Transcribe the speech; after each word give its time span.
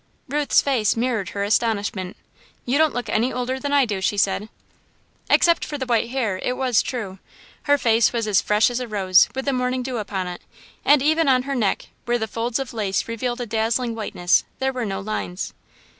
Ruth's 0.27 0.63
face 0.63 0.97
mirrored 0.97 1.29
her 1.29 1.43
astonishment. 1.43 2.17
"You 2.65 2.79
don't 2.79 2.95
look 2.95 3.07
any 3.07 3.31
older 3.31 3.59
than 3.59 3.71
I 3.71 3.85
do," 3.85 4.01
she 4.01 4.17
said. 4.17 4.49
Except 5.29 5.63
for 5.63 5.77
the 5.77 5.85
white 5.85 6.09
hair, 6.09 6.39
it 6.41 6.57
was 6.57 6.81
true. 6.81 7.19
Her 7.65 7.77
face 7.77 8.11
was 8.11 8.25
as 8.25 8.41
fresh 8.41 8.71
as 8.71 8.79
a 8.79 8.87
rose 8.87 9.29
with 9.35 9.45
the 9.45 9.53
morning 9.53 9.83
dew 9.83 9.97
upon 9.99 10.25
it, 10.25 10.41
and 10.83 11.03
even 11.03 11.27
on 11.27 11.43
her 11.43 11.53
neck, 11.53 11.89
where 12.05 12.17
the 12.17 12.27
folds 12.27 12.57
of 12.57 12.73
lace 12.73 13.07
revealed 13.07 13.41
a 13.41 13.45
dazzling 13.45 13.93
whiteness, 13.93 14.43
there 14.57 14.73
were 14.73 14.85
no 14.85 14.99
lines. 14.99 15.53